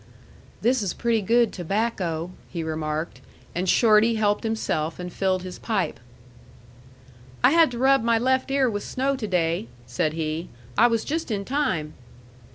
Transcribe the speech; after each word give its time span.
"This 0.63 0.81
is 0.81 0.95
pretty 0.95 1.21
good 1.21 1.53
tobacco," 1.53 2.31
he 2.49 2.63
remarked; 2.63 3.21
and 3.53 3.69
Shorty 3.69 4.15
helped 4.15 4.43
himself, 4.43 4.97
and 4.97 5.13
filled 5.13 5.43
his 5.43 5.59
pipe. 5.59 5.99
"I 7.43 7.51
had 7.51 7.69
to 7.69 7.77
rub 7.77 8.01
my 8.01 8.17
left 8.17 8.49
ear 8.49 8.67
with 8.67 8.81
snow 8.81 9.15
to 9.15 9.27
day," 9.27 9.67
said 9.85 10.13
he. 10.13 10.49
"I 10.75 10.87
was 10.87 11.05
just 11.05 11.29
in 11.29 11.45
time." 11.45 11.93